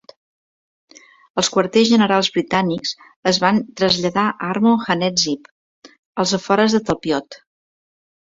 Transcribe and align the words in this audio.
Els 1.41 1.49
quarters 1.55 1.89
generals 1.89 2.29
britànics 2.37 2.93
es 3.33 3.39
van 3.43 3.61
traslladar 3.81 4.25
a 4.31 4.49
Armon 4.55 4.81
HaNetziv, 4.95 5.47
als 6.23 6.35
afores 6.39 6.77
de 6.79 6.83
Talpiot. 6.89 7.39